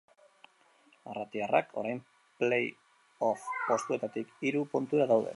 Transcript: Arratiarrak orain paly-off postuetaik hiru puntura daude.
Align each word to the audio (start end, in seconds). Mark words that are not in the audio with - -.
Arratiarrak 1.11 1.75
orain 1.81 1.99
paly-off 2.39 3.43
postuetaik 3.67 4.33
hiru 4.49 4.65
puntura 4.73 5.07
daude. 5.13 5.29